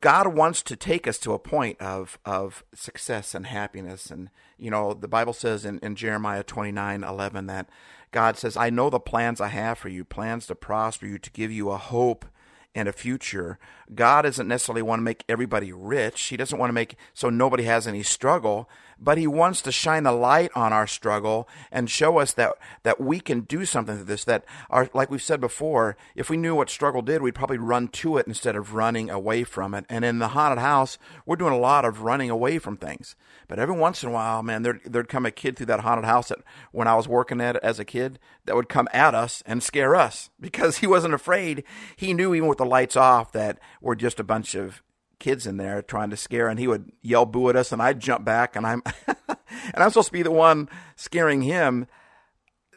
God 0.00 0.28
wants 0.28 0.62
to 0.64 0.76
take 0.76 1.06
us 1.06 1.18
to 1.18 1.32
a 1.32 1.38
point 1.38 1.80
of 1.80 2.18
of 2.24 2.64
success 2.74 3.34
and 3.34 3.46
happiness. 3.46 4.10
And 4.10 4.30
you 4.58 4.70
know, 4.70 4.94
the 4.94 5.08
Bible 5.08 5.32
says 5.32 5.64
in, 5.64 5.78
in 5.80 5.96
Jeremiah 5.96 6.42
twenty 6.42 6.72
nine 6.72 7.02
eleven 7.02 7.46
that 7.46 7.68
God 8.12 8.36
says, 8.36 8.56
"I 8.56 8.70
know 8.70 8.90
the 8.90 9.00
plans 9.00 9.40
I 9.40 9.48
have 9.48 9.78
for 9.78 9.88
you, 9.88 10.04
plans 10.04 10.46
to 10.46 10.54
prosper 10.54 11.06
you, 11.06 11.18
to 11.18 11.30
give 11.30 11.50
you 11.50 11.70
a 11.70 11.78
hope." 11.78 12.26
and 12.74 12.88
a 12.88 12.92
future. 12.92 13.58
God 13.94 14.22
doesn't 14.22 14.48
necessarily 14.48 14.82
want 14.82 14.98
to 14.98 15.04
make 15.04 15.24
everybody 15.28 15.72
rich. 15.72 16.20
He 16.24 16.36
doesn't 16.36 16.58
want 16.58 16.70
to 16.70 16.74
make 16.74 16.96
so 17.12 17.30
nobody 17.30 17.62
has 17.64 17.86
any 17.86 18.02
struggle, 18.02 18.68
but 19.04 19.18
he 19.18 19.26
wants 19.26 19.60
to 19.60 19.70
shine 19.70 20.04
the 20.04 20.12
light 20.12 20.50
on 20.54 20.72
our 20.72 20.86
struggle 20.86 21.46
and 21.70 21.90
show 21.90 22.18
us 22.18 22.32
that 22.32 22.54
that 22.82 23.00
we 23.00 23.20
can 23.20 23.42
do 23.42 23.64
something 23.66 23.98
to 23.98 24.04
this 24.04 24.24
that 24.24 24.44
our 24.70 24.88
like 24.94 25.10
we've 25.10 25.22
said 25.22 25.40
before, 25.40 25.96
if 26.16 26.30
we 26.30 26.38
knew 26.38 26.54
what 26.54 26.70
struggle 26.70 27.02
did, 27.02 27.20
we'd 27.20 27.34
probably 27.34 27.58
run 27.58 27.88
to 27.88 28.16
it 28.16 28.26
instead 28.26 28.56
of 28.56 28.74
running 28.74 29.10
away 29.10 29.44
from 29.44 29.74
it. 29.74 29.84
And 29.88 30.04
in 30.04 30.18
the 30.18 30.28
haunted 30.28 30.58
house, 30.58 30.98
we're 31.26 31.36
doing 31.36 31.52
a 31.52 31.58
lot 31.58 31.84
of 31.84 32.02
running 32.02 32.30
away 32.30 32.58
from 32.58 32.76
things. 32.76 33.14
But 33.46 33.58
every 33.58 33.76
once 33.76 34.02
in 34.02 34.08
a 34.08 34.12
while, 34.12 34.42
man, 34.42 34.62
there 34.62 34.80
there'd 34.84 35.08
come 35.08 35.26
a 35.26 35.30
kid 35.30 35.56
through 35.56 35.66
that 35.66 35.80
haunted 35.80 36.06
house 36.06 36.28
that 36.28 36.38
when 36.72 36.88
I 36.88 36.94
was 36.94 37.06
working 37.06 37.40
at 37.40 37.56
it 37.56 37.62
as 37.62 37.78
a 37.78 37.84
kid 37.84 38.18
that 38.46 38.56
would 38.56 38.68
come 38.70 38.88
at 38.92 39.14
us 39.14 39.42
and 39.44 39.62
scare 39.62 39.94
us 39.94 40.30
because 40.40 40.78
he 40.78 40.86
wasn't 40.86 41.14
afraid. 41.14 41.64
He 41.96 42.14
knew 42.14 42.34
even 42.34 42.48
with 42.48 42.58
the 42.58 42.64
lights 42.64 42.96
off 42.96 43.32
that 43.32 43.58
we're 43.82 43.94
just 43.94 44.18
a 44.18 44.24
bunch 44.24 44.54
of 44.54 44.82
kids 45.24 45.46
in 45.46 45.56
there 45.56 45.80
trying 45.80 46.10
to 46.10 46.18
scare 46.18 46.48
and 46.48 46.58
he 46.58 46.68
would 46.68 46.92
yell 47.00 47.24
boo 47.24 47.48
at 47.48 47.56
us 47.56 47.72
and 47.72 47.80
I'd 47.80 47.98
jump 47.98 48.26
back 48.26 48.56
and 48.56 48.66
I'm 48.66 48.82
and 49.06 49.38
I'm 49.74 49.88
supposed 49.88 50.08
to 50.08 50.12
be 50.12 50.22
the 50.22 50.30
one 50.30 50.68
scaring 50.96 51.40
him. 51.40 51.86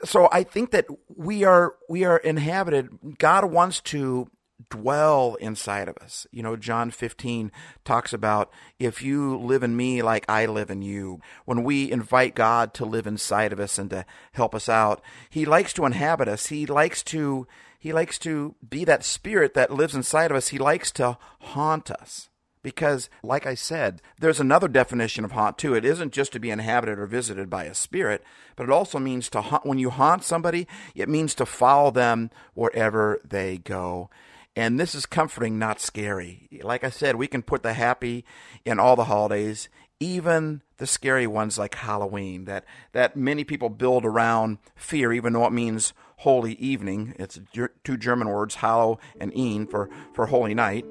So 0.06 0.30
I 0.32 0.44
think 0.44 0.72
that 0.72 0.86
we 1.14 1.44
are 1.44 1.76
we 1.90 2.06
are 2.06 2.16
inhabited. 2.16 3.18
God 3.18 3.52
wants 3.52 3.82
to 3.82 4.30
dwell 4.70 5.36
inside 5.42 5.90
of 5.90 5.98
us. 5.98 6.26
You 6.32 6.42
know, 6.42 6.56
John 6.56 6.90
15 6.90 7.52
talks 7.84 8.14
about 8.14 8.50
if 8.80 9.02
you 9.02 9.38
live 9.38 9.62
in 9.62 9.76
me 9.76 10.02
like 10.02 10.24
I 10.30 10.46
live 10.46 10.70
in 10.70 10.82
you. 10.82 11.20
When 11.44 11.66
we 11.66 11.92
invite 11.92 12.34
God 12.34 12.74
to 12.76 12.86
live 12.86 13.06
inside 13.06 13.52
of 13.52 13.60
us 13.60 13.78
and 13.78 13.90
to 13.90 14.06
help 14.32 14.56
us 14.56 14.70
out, 14.70 15.02
he 15.30 15.44
likes 15.44 15.74
to 15.74 15.86
inhabit 15.86 16.30
us. 16.30 16.46
He 16.46 16.66
likes 16.66 17.04
to 17.04 17.46
he 17.78 17.92
likes 17.92 18.18
to 18.20 18.56
be 18.68 18.86
that 18.86 19.04
spirit 19.04 19.54
that 19.56 19.70
lives 19.70 19.96
inside 19.96 20.32
of 20.32 20.38
us. 20.38 20.48
He 20.48 20.58
likes 20.58 20.94
to 20.94 21.18
haunt 21.40 21.92
us 21.92 22.30
Because, 22.68 23.10
like 23.24 23.46
I 23.46 23.56
said, 23.56 24.02
there's 24.20 24.42
another 24.42 24.68
definition 24.68 25.24
of 25.24 25.32
haunt 25.32 25.58
too. 25.58 25.74
It 25.74 25.86
isn't 25.86 26.12
just 26.12 26.34
to 26.34 26.40
be 26.40 26.50
inhabited 26.50 27.00
or 27.00 27.06
visited 27.06 27.50
by 27.50 27.64
a 27.64 27.74
spirit, 27.74 28.22
but 28.58 28.66
it 28.66 28.70
also 28.70 29.00
means 29.00 29.30
to 29.30 29.40
haunt. 29.40 29.66
When 29.66 29.80
you 29.80 29.90
haunt 29.90 30.26
somebody, 30.26 30.68
it 30.94 31.08
means 31.08 31.34
to 31.36 31.46
follow 31.46 31.92
them 31.92 32.30
wherever 32.56 33.22
they 33.24 33.60
go. 33.60 34.10
And 34.54 34.78
this 34.78 34.96
is 34.96 35.06
comforting, 35.06 35.58
not 35.58 35.80
scary. 35.80 36.50
Like 36.62 36.84
I 36.84 36.90
said, 36.90 37.16
we 37.16 37.28
can 37.28 37.42
put 37.42 37.64
the 37.64 37.72
happy 37.72 38.26
in 38.66 38.82
all 38.82 38.98
the 38.98 39.06
holidays, 39.06 39.70
even 40.02 40.62
the 40.76 40.86
scary 40.86 41.26
ones 41.26 41.58
like 41.58 41.76
Halloween, 41.76 42.44
that, 42.46 42.66
that 42.92 43.16
many 43.16 43.46
people 43.46 43.70
build 43.70 44.04
around 44.04 44.58
fear, 44.76 45.14
even 45.14 45.32
though 45.32 45.46
it 45.46 45.54
means 45.54 45.94
holy 46.18 46.56
evening. 46.56 47.16
It's 47.18 47.40
two 47.86 47.96
German 47.96 48.28
words, 48.28 48.56
hallow 48.56 49.00
and 49.22 49.32
een, 49.38 49.68
for, 49.68 49.90
for 50.12 50.26
holy 50.26 50.54
night. 50.54 50.84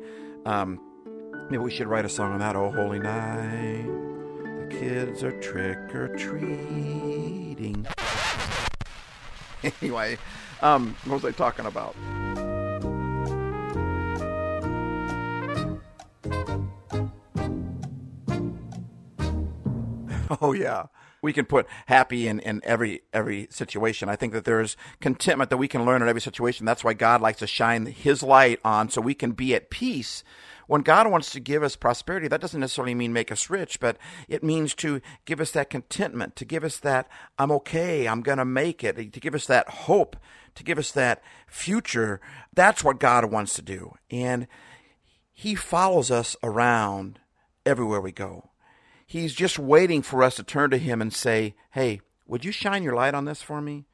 Um, 0.46 0.80
maybe 1.50 1.58
we 1.58 1.70
should 1.70 1.86
write 1.86 2.04
a 2.04 2.08
song 2.08 2.32
on 2.32 2.38
that. 2.40 2.56
Oh, 2.56 2.70
holy 2.70 2.98
night, 2.98 3.86
the 4.60 4.76
kids 4.78 5.22
are 5.22 5.38
trick 5.40 5.94
or 5.94 6.08
treating. 6.16 7.86
anyway, 9.80 10.18
um, 10.62 10.96
what 11.04 11.22
was 11.22 11.24
I 11.24 11.32
talking 11.36 11.66
about? 11.66 11.94
Oh 20.40 20.52
yeah. 20.52 20.86
We 21.22 21.32
can 21.32 21.46
put 21.46 21.66
happy 21.86 22.28
in, 22.28 22.40
in 22.40 22.60
every 22.64 23.02
every 23.12 23.48
situation. 23.50 24.08
I 24.08 24.16
think 24.16 24.32
that 24.32 24.44
there's 24.44 24.76
contentment 25.00 25.50
that 25.50 25.56
we 25.56 25.68
can 25.68 25.84
learn 25.84 26.02
in 26.02 26.08
every 26.08 26.20
situation. 26.20 26.66
That's 26.66 26.84
why 26.84 26.94
God 26.94 27.20
likes 27.20 27.38
to 27.38 27.46
shine 27.46 27.86
his 27.86 28.22
light 28.22 28.60
on 28.64 28.90
so 28.90 29.00
we 29.00 29.14
can 29.14 29.32
be 29.32 29.54
at 29.54 29.70
peace. 29.70 30.22
When 30.66 30.80
God 30.80 31.10
wants 31.10 31.30
to 31.30 31.40
give 31.40 31.62
us 31.62 31.76
prosperity, 31.76 32.28
that 32.28 32.40
doesn't 32.40 32.60
necessarily 32.60 32.94
mean 32.94 33.12
make 33.12 33.30
us 33.30 33.48
rich, 33.48 33.78
but 33.78 33.96
it 34.28 34.42
means 34.42 34.74
to 34.76 35.00
give 35.24 35.40
us 35.40 35.52
that 35.52 35.70
contentment, 35.70 36.34
to 36.36 36.44
give 36.44 36.64
us 36.64 36.78
that 36.78 37.08
I'm 37.38 37.52
okay, 37.52 38.06
I'm 38.08 38.22
going 38.22 38.38
to 38.38 38.44
make 38.44 38.82
it, 38.82 38.96
to 39.12 39.20
give 39.20 39.34
us 39.34 39.46
that 39.46 39.68
hope, 39.68 40.16
to 40.56 40.64
give 40.64 40.78
us 40.78 40.90
that 40.92 41.22
future. 41.46 42.20
That's 42.52 42.82
what 42.82 42.98
God 42.98 43.30
wants 43.30 43.54
to 43.54 43.62
do. 43.62 43.94
And 44.10 44.48
he 45.32 45.54
follows 45.54 46.10
us 46.10 46.34
around 46.42 47.20
everywhere 47.64 48.00
we 48.00 48.12
go. 48.12 48.50
He's 49.06 49.34
just 49.34 49.58
waiting 49.58 50.02
for 50.02 50.22
us 50.22 50.34
to 50.36 50.42
turn 50.42 50.70
to 50.70 50.78
him 50.78 51.00
and 51.00 51.12
say, 51.12 51.54
Hey, 51.70 52.00
would 52.26 52.44
you 52.44 52.50
shine 52.50 52.82
your 52.82 52.94
light 52.94 53.14
on 53.14 53.24
this 53.24 53.40
for 53.40 53.60
me? 53.60 53.86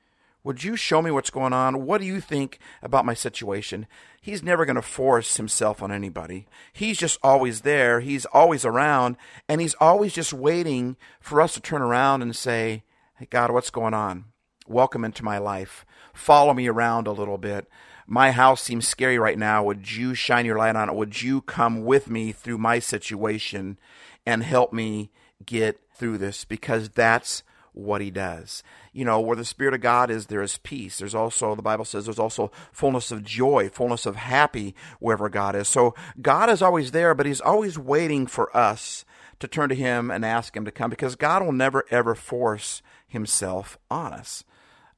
Would 0.44 0.64
you 0.64 0.74
show 0.74 1.00
me 1.00 1.12
what's 1.12 1.30
going 1.30 1.52
on? 1.52 1.86
What 1.86 2.00
do 2.00 2.06
you 2.06 2.20
think 2.20 2.58
about 2.82 3.04
my 3.04 3.14
situation? 3.14 3.86
He's 4.20 4.42
never 4.42 4.64
going 4.64 4.76
to 4.76 4.82
force 4.82 5.36
himself 5.36 5.82
on 5.82 5.92
anybody. 5.92 6.46
He's 6.72 6.98
just 6.98 7.18
always 7.22 7.60
there. 7.60 8.00
He's 8.00 8.24
always 8.26 8.64
around. 8.64 9.16
And 9.48 9.60
he's 9.60 9.74
always 9.74 10.12
just 10.12 10.32
waiting 10.32 10.96
for 11.20 11.40
us 11.40 11.54
to 11.54 11.60
turn 11.60 11.80
around 11.80 12.22
and 12.22 12.34
say, 12.34 12.82
Hey, 13.18 13.28
God, 13.30 13.52
what's 13.52 13.70
going 13.70 13.94
on? 13.94 14.24
Welcome 14.66 15.04
into 15.04 15.24
my 15.24 15.38
life. 15.38 15.86
Follow 16.12 16.54
me 16.54 16.66
around 16.66 17.06
a 17.06 17.12
little 17.12 17.38
bit. 17.38 17.68
My 18.06 18.32
house 18.32 18.62
seems 18.62 18.86
scary 18.86 19.18
right 19.18 19.38
now. 19.38 19.62
Would 19.62 19.92
you 19.92 20.14
shine 20.14 20.44
your 20.44 20.58
light 20.58 20.74
on 20.74 20.88
it? 20.88 20.96
Would 20.96 21.22
you 21.22 21.40
come 21.42 21.84
with 21.84 22.10
me 22.10 22.32
through 22.32 22.58
my 22.58 22.80
situation 22.80 23.78
and 24.26 24.42
help 24.42 24.72
me 24.72 25.12
get 25.46 25.80
through 25.94 26.18
this? 26.18 26.44
Because 26.44 26.88
that's 26.88 27.44
what 27.72 28.00
he 28.00 28.10
does. 28.10 28.62
You 28.92 29.04
know, 29.04 29.20
where 29.20 29.36
the 29.36 29.44
Spirit 29.44 29.74
of 29.74 29.80
God 29.80 30.10
is, 30.10 30.26
there 30.26 30.42
is 30.42 30.58
peace. 30.58 30.98
There's 30.98 31.14
also, 31.14 31.54
the 31.54 31.62
Bible 31.62 31.84
says, 31.84 32.04
there's 32.04 32.18
also 32.18 32.50
fullness 32.72 33.10
of 33.10 33.24
joy, 33.24 33.68
fullness 33.68 34.06
of 34.06 34.16
happy 34.16 34.74
wherever 35.00 35.28
God 35.28 35.56
is. 35.56 35.68
So 35.68 35.94
God 36.20 36.50
is 36.50 36.62
always 36.62 36.90
there, 36.90 37.14
but 37.14 37.26
he's 37.26 37.40
always 37.40 37.78
waiting 37.78 38.26
for 38.26 38.54
us 38.56 39.04
to 39.40 39.48
turn 39.48 39.68
to 39.70 39.74
him 39.74 40.10
and 40.10 40.24
ask 40.24 40.56
him 40.56 40.64
to 40.64 40.70
come 40.70 40.90
because 40.90 41.16
God 41.16 41.42
will 41.42 41.52
never 41.52 41.84
ever 41.90 42.14
force 42.14 42.82
himself 43.08 43.76
on 43.90 44.12
us. 44.12 44.44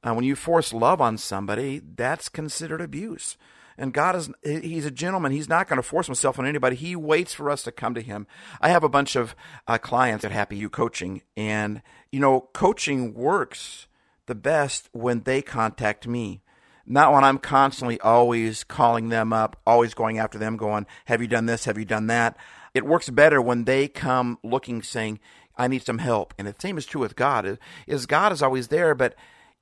Uh, 0.03 0.13
when 0.13 0.23
you 0.23 0.35
force 0.35 0.71
love 0.71 1.01
on 1.01 1.17
somebody, 1.17 1.81
that's 1.95 2.29
considered 2.29 2.79
abuse. 2.79 3.37
And 3.77 3.93
God 3.93 4.15
is, 4.15 4.29
He's 4.43 4.85
a 4.85 4.91
gentleman. 4.91 5.31
He's 5.31 5.49
not 5.49 5.67
going 5.67 5.77
to 5.77 5.83
force 5.83 6.07
Himself 6.07 6.39
on 6.39 6.45
anybody. 6.45 6.75
He 6.75 6.95
waits 6.95 7.33
for 7.33 7.49
us 7.49 7.63
to 7.63 7.71
come 7.71 7.93
to 7.93 8.01
Him. 8.01 8.27
I 8.61 8.69
have 8.69 8.83
a 8.83 8.89
bunch 8.89 9.15
of 9.15 9.35
uh, 9.67 9.77
clients 9.77 10.25
at 10.25 10.31
Happy 10.31 10.57
You 10.57 10.69
Coaching, 10.69 11.21
and, 11.35 11.81
you 12.11 12.19
know, 12.19 12.49
coaching 12.53 13.13
works 13.13 13.87
the 14.25 14.35
best 14.35 14.89
when 14.91 15.21
they 15.21 15.41
contact 15.41 16.07
me. 16.07 16.41
Not 16.87 17.13
when 17.13 17.23
I'm 17.23 17.39
constantly 17.39 17.99
always 18.01 18.63
calling 18.63 19.09
them 19.09 19.33
up, 19.33 19.59
always 19.65 19.93
going 19.93 20.19
after 20.19 20.37
them, 20.37 20.55
going, 20.55 20.85
Have 21.05 21.21
you 21.21 21.27
done 21.27 21.47
this? 21.47 21.65
Have 21.65 21.77
you 21.77 21.85
done 21.85 22.07
that? 22.07 22.37
It 22.73 22.85
works 22.85 23.09
better 23.09 23.41
when 23.41 23.63
they 23.63 23.87
come 23.87 24.37
looking, 24.43 24.83
saying, 24.83 25.19
I 25.57 25.67
need 25.67 25.83
some 25.83 25.99
help. 25.99 26.33
And 26.37 26.47
the 26.47 26.55
same 26.59 26.77
is 26.77 26.85
true 26.85 27.01
with 27.01 27.15
God. 27.15 27.57
Is 27.87 28.05
God 28.05 28.31
is 28.31 28.41
always 28.41 28.67
there, 28.67 28.93
but 28.93 29.15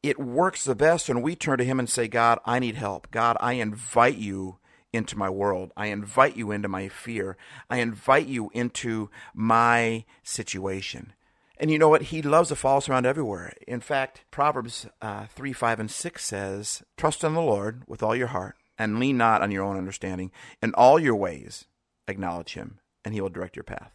it 0.03 0.19
works 0.19 0.65
the 0.65 0.75
best 0.75 1.07
when 1.07 1.21
we 1.21 1.35
turn 1.35 1.57
to 1.57 1.65
Him 1.65 1.79
and 1.79 1.89
say, 1.89 2.07
God, 2.07 2.39
I 2.45 2.59
need 2.59 2.75
help. 2.75 3.09
God, 3.09 3.37
I 3.39 3.53
invite 3.53 4.17
you 4.17 4.59
into 4.91 5.17
my 5.17 5.29
world. 5.29 5.71
I 5.75 5.87
invite 5.87 6.37
you 6.37 6.51
into 6.51 6.67
my 6.67 6.89
fear. 6.89 7.35
I 7.69 7.77
invite 7.77 8.27
you 8.27 8.51
into 8.53 9.09
my 9.33 10.05
situation. 10.21 11.13
And 11.57 11.71
you 11.71 11.79
know 11.79 11.89
what? 11.89 12.03
He 12.03 12.21
loves 12.21 12.49
to 12.49 12.55
follow 12.55 12.77
us 12.77 12.89
around 12.89 13.05
everywhere. 13.05 13.53
In 13.67 13.79
fact, 13.79 14.25
Proverbs 14.29 14.85
uh, 15.01 15.27
3, 15.27 15.53
5, 15.53 15.79
and 15.79 15.89
6 15.89 16.23
says, 16.23 16.83
Trust 16.97 17.23
in 17.23 17.33
the 17.33 17.41
Lord 17.41 17.83
with 17.87 18.03
all 18.03 18.15
your 18.15 18.27
heart 18.27 18.55
and 18.77 18.99
lean 18.99 19.17
not 19.17 19.41
on 19.41 19.51
your 19.51 19.63
own 19.63 19.77
understanding. 19.77 20.31
In 20.61 20.73
all 20.73 20.99
your 20.99 21.15
ways, 21.15 21.65
acknowledge 22.07 22.53
him, 22.53 22.79
and 23.05 23.13
he 23.13 23.21
will 23.21 23.29
direct 23.29 23.55
your 23.55 23.63
path. 23.63 23.91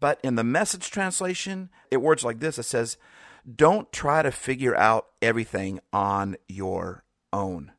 But 0.00 0.20
in 0.22 0.36
the 0.36 0.44
message 0.44 0.90
translation, 0.90 1.70
it 1.90 1.96
words 1.98 2.24
like 2.24 2.40
this 2.40 2.58
it 2.58 2.64
says, 2.64 2.98
don't 3.56 3.90
try 3.92 4.22
to 4.22 4.30
figure 4.30 4.76
out 4.76 5.06
everything 5.22 5.80
on 5.92 6.36
your 6.48 7.04
own. 7.32 7.72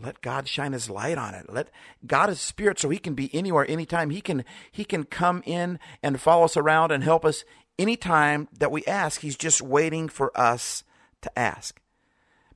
Let 0.00 0.20
God 0.20 0.46
shine 0.46 0.72
his 0.72 0.88
light 0.88 1.18
on 1.18 1.34
it. 1.34 1.52
Let 1.52 1.70
God 2.06 2.30
is 2.30 2.40
spirit 2.40 2.78
so 2.78 2.88
he 2.88 2.98
can 2.98 3.14
be 3.14 3.34
anywhere 3.34 3.68
anytime. 3.68 4.10
He 4.10 4.20
can 4.20 4.44
he 4.70 4.84
can 4.84 5.04
come 5.04 5.42
in 5.44 5.80
and 6.02 6.20
follow 6.20 6.44
us 6.44 6.56
around 6.56 6.92
and 6.92 7.02
help 7.02 7.24
us 7.24 7.44
anytime 7.78 8.48
that 8.58 8.70
we 8.70 8.84
ask. 8.84 9.20
He's 9.20 9.36
just 9.36 9.60
waiting 9.60 10.08
for 10.08 10.30
us 10.38 10.84
to 11.22 11.38
ask. 11.38 11.80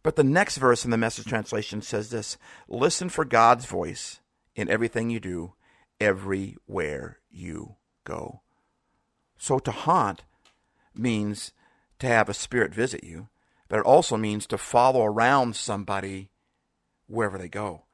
But 0.03 0.17
the 0.17 0.25
next 0.25 0.57
verse 0.57 0.85
in 0.85 0.91
the 0.91 0.97
message 0.97 1.27
translation 1.27 1.81
says 1.83 2.11
this, 2.11 2.37
listen 2.69 3.09
for 3.09 3.25
God's 3.25 3.67
voice 3.67 4.21
in 4.55 4.69
everything 4.69 5.11
you 5.11 5.21
do, 5.21 5.55
everywhere 6.01 7.19
you 7.31 7.77
go. 8.05 8.43
So 9.37 9.59
to 9.61 9.71
haunt 9.71 10.23
means 10.95 11.53
to 12.03 12.09
have 12.09 12.29
a 12.29 12.35
spirit 12.35 12.75
visit 12.75 13.05
you, 13.05 13.29
but 13.69 13.79
it 13.79 13.87
also 13.87 14.17
means 14.17 14.45
to 14.49 14.59
follow 14.59 15.05
around 15.05 15.55
somebody 15.55 16.31
wherever 17.07 17.39
they 17.39 17.49
go, 17.49 17.85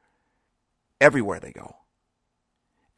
everywhere 0.99 1.39
they 1.39 1.53
go. 1.53 1.77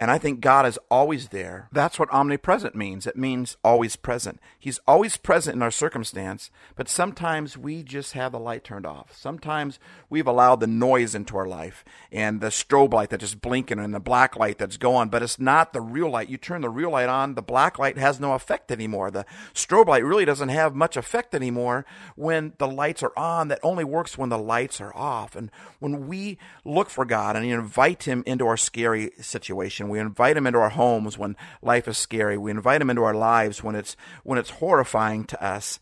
And 0.01 0.11
I 0.11 0.17
think 0.17 0.41
God 0.41 0.65
is 0.65 0.79
always 0.91 1.29
there. 1.29 1.69
That's 1.71 1.99
what 1.99 2.11
omnipresent 2.11 2.75
means. 2.75 3.07
It 3.07 3.19
means 3.19 3.59
always 3.63 3.97
present. 3.97 4.41
He's 4.59 4.81
always 4.89 5.19
present 5.19 5.57
in 5.57 5.63
our 5.63 5.71
circumstance, 5.71 6.51
but 6.75 6.89
sometimes 6.89 7.59
we 7.59 7.83
just 7.83 8.15
have 8.15 8.33
the 8.33 8.39
light 8.39 8.65
turned 8.65 8.87
off. 8.87 9.15
Sometimes 9.15 9.79
we've 10.09 10.27
allowed 10.27 10.61
the 10.61 10.67
noise 10.67 11.15
into 11.15 11.37
our 11.37 11.47
life 11.47 11.85
and 12.11 12.41
the 12.41 12.47
strobe 12.47 12.95
light 12.95 13.11
that's 13.11 13.21
just 13.21 13.43
blinking 13.43 13.79
and 13.79 13.93
the 13.93 14.01
black 14.01 14.37
light 14.37 14.57
that's 14.57 14.79
going, 14.79 15.11
but 15.11 15.23
it's 15.23 15.39
not 15.39 15.75
the 15.75 15.83
real 15.83 16.09
light. 16.09 16.31
You 16.31 16.39
turn 16.39 16.63
the 16.63 16.71
real 16.71 16.93
light 16.93 17.11
on, 17.11 17.35
the 17.35 17.43
black 17.43 17.79
light 17.79 17.99
has 17.99 18.19
no 18.19 18.33
effect 18.33 18.73
anymore. 18.73 19.11
The 19.11 19.27
strobe 19.53 19.89
light 19.89 20.05
really 20.05 20.25
doesn't 20.25 20.49
have 20.49 20.75
much 20.75 20.97
effect 20.97 21.35
anymore 21.35 21.85
when 22.17 22.55
the 22.57 22.69
lights 22.69 23.03
are 23.03 23.13
on. 23.19 23.49
That 23.49 23.61
only 23.63 23.85
works 23.85 24.17
when 24.17 24.31
the 24.31 24.39
lights 24.39 24.81
are 24.81 24.97
off. 24.97 25.37
And 25.37 25.51
when 25.79 26.09
we 26.09 26.39
look 26.65 26.89
for 26.89 27.05
God 27.05 27.37
and 27.37 27.45
invite 27.45 28.05
Him 28.05 28.23
into 28.25 28.47
our 28.47 28.57
scary 28.57 29.11
situation, 29.21 29.90
we 29.91 29.99
invite 29.99 30.37
him 30.37 30.47
into 30.47 30.59
our 30.59 30.71
homes 30.71 31.19
when 31.19 31.37
life 31.63 31.87
is 31.89 31.99
scary. 31.99 32.39
We 32.39 32.51
invite 32.51 32.81
him 32.81 32.91
into 32.91 33.03
our 33.03 33.15
lives 33.15 33.63
when 33.63 33.75
it's 33.75 33.97
when 34.23 34.39
it's 34.39 34.51
horrifying 34.51 35.25
to 35.25 35.45
us. 35.45 35.79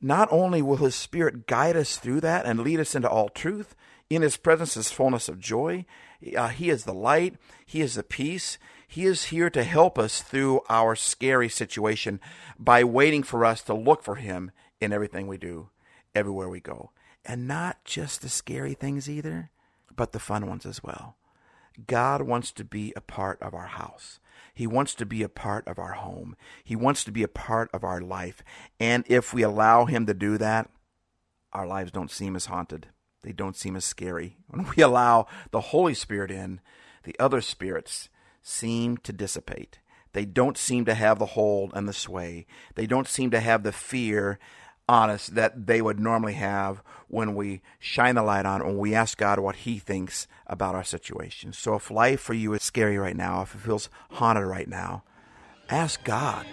Not 0.00 0.28
only 0.30 0.62
will 0.62 0.76
his 0.76 0.94
spirit 0.94 1.46
guide 1.46 1.76
us 1.76 1.96
through 1.96 2.20
that 2.20 2.44
and 2.46 2.60
lead 2.60 2.80
us 2.80 2.94
into 2.94 3.08
all 3.08 3.28
truth, 3.28 3.74
in 4.08 4.22
his 4.22 4.36
presence 4.36 4.76
is 4.76 4.90
fullness 4.90 5.28
of 5.28 5.40
joy. 5.40 5.84
Uh, 6.36 6.48
he 6.48 6.70
is 6.70 6.84
the 6.84 6.94
light. 6.94 7.36
He 7.64 7.80
is 7.80 7.94
the 7.94 8.02
peace. 8.02 8.58
He 8.86 9.04
is 9.04 9.26
here 9.26 9.50
to 9.50 9.64
help 9.64 9.98
us 9.98 10.22
through 10.22 10.60
our 10.68 10.94
scary 10.94 11.48
situation 11.48 12.20
by 12.58 12.84
waiting 12.84 13.22
for 13.22 13.44
us 13.44 13.62
to 13.62 13.74
look 13.74 14.02
for 14.02 14.14
him 14.16 14.52
in 14.80 14.92
everything 14.92 15.26
we 15.26 15.38
do, 15.38 15.70
everywhere 16.14 16.48
we 16.48 16.60
go. 16.60 16.90
And 17.24 17.48
not 17.48 17.84
just 17.84 18.22
the 18.22 18.28
scary 18.28 18.74
things 18.74 19.10
either, 19.10 19.50
but 19.94 20.12
the 20.12 20.20
fun 20.20 20.46
ones 20.46 20.64
as 20.64 20.82
well. 20.82 21.16
God 21.86 22.22
wants 22.22 22.52
to 22.52 22.64
be 22.64 22.92
a 22.96 23.00
part 23.00 23.40
of 23.42 23.54
our 23.54 23.66
house. 23.66 24.20
He 24.54 24.66
wants 24.66 24.94
to 24.94 25.06
be 25.06 25.22
a 25.22 25.28
part 25.28 25.68
of 25.68 25.78
our 25.78 25.92
home. 25.92 26.36
He 26.64 26.76
wants 26.76 27.04
to 27.04 27.12
be 27.12 27.22
a 27.22 27.28
part 27.28 27.68
of 27.74 27.84
our 27.84 28.00
life. 28.00 28.42
And 28.80 29.04
if 29.06 29.34
we 29.34 29.42
allow 29.42 29.84
Him 29.84 30.06
to 30.06 30.14
do 30.14 30.38
that, 30.38 30.70
our 31.52 31.66
lives 31.66 31.92
don't 31.92 32.10
seem 32.10 32.34
as 32.36 32.46
haunted. 32.46 32.88
They 33.22 33.32
don't 33.32 33.56
seem 33.56 33.76
as 33.76 33.84
scary. 33.84 34.36
When 34.48 34.66
we 34.76 34.82
allow 34.82 35.26
the 35.50 35.60
Holy 35.60 35.94
Spirit 35.94 36.30
in, 36.30 36.60
the 37.04 37.16
other 37.18 37.40
spirits 37.40 38.08
seem 38.42 38.96
to 38.98 39.12
dissipate. 39.12 39.80
They 40.12 40.24
don't 40.24 40.56
seem 40.56 40.86
to 40.86 40.94
have 40.94 41.18
the 41.18 41.26
hold 41.26 41.72
and 41.74 41.86
the 41.86 41.92
sway. 41.92 42.46
They 42.74 42.86
don't 42.86 43.08
seem 43.08 43.30
to 43.32 43.40
have 43.40 43.62
the 43.62 43.72
fear 43.72 44.38
on 44.88 45.10
us 45.10 45.26
that 45.28 45.66
they 45.66 45.82
would 45.82 45.98
normally 45.98 46.34
have 46.34 46.82
when 47.08 47.34
we 47.34 47.60
shine 47.78 48.14
the 48.14 48.22
light 48.22 48.46
on 48.46 48.64
when 48.64 48.78
we 48.78 48.94
ask 48.94 49.18
God 49.18 49.38
what 49.38 49.56
He 49.56 49.78
thinks 49.78 50.26
about 50.46 50.74
our 50.74 50.84
situation. 50.84 51.52
So 51.52 51.74
if 51.74 51.90
life 51.90 52.20
for 52.20 52.34
you 52.34 52.54
is 52.54 52.62
scary 52.62 52.98
right 52.98 53.16
now, 53.16 53.42
if 53.42 53.54
it 53.54 53.58
feels 53.58 53.88
haunted 54.12 54.44
right 54.44 54.68
now, 54.68 55.02
ask 55.68 56.02
God 56.04 56.46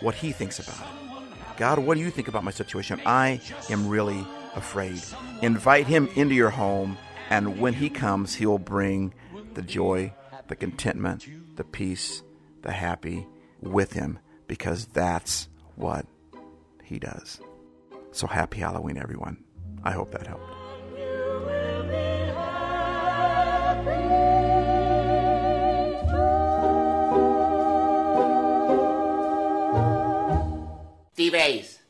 what 0.00 0.16
He 0.16 0.32
thinks 0.32 0.58
about 0.58 0.80
it. 0.80 1.56
God, 1.56 1.78
what 1.78 1.94
do 1.96 2.00
you 2.00 2.10
think 2.10 2.28
about 2.28 2.44
my 2.44 2.50
situation? 2.50 3.00
I 3.06 3.40
am 3.70 3.88
really 3.88 4.26
afraid. 4.54 5.00
Invite 5.42 5.86
Him 5.86 6.08
into 6.14 6.34
your 6.34 6.50
home, 6.50 6.98
and 7.30 7.60
when 7.60 7.74
He 7.74 7.88
comes, 7.88 8.34
He 8.34 8.46
will 8.46 8.58
bring 8.58 9.14
the 9.54 9.62
joy, 9.62 10.12
the 10.48 10.56
contentment, 10.56 11.26
the 11.56 11.64
peace, 11.64 12.22
the 12.62 12.72
happy 12.72 13.26
with 13.60 13.92
Him, 13.92 14.18
because 14.48 14.86
that's 14.86 15.48
what 15.76 16.06
He 16.92 16.98
does. 16.98 17.40
So 18.10 18.26
happy 18.26 18.60
Halloween, 18.60 18.98
everyone. 18.98 19.42
I 19.82 19.92
hope 19.92 20.10
that 20.10 20.26
helped. 20.26 20.44
Steve 31.14 31.34
Ace. 31.34 31.81